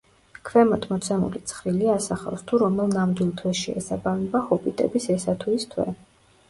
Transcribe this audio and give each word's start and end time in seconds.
ქვემოთ 0.47 0.87
მოცემული 0.93 1.41
ცხრილი 1.51 1.91
ასახავს, 1.97 2.47
თუ 2.53 2.63
რომელ 2.65 2.91
ნამდვილ 2.97 3.31
თვეს 3.43 3.63
შეესაბამება 3.69 4.45
ჰობიტების 4.51 5.09
ესა 5.19 5.39
თუ 5.45 5.57
ის 5.61 5.71
თვე. 5.77 5.89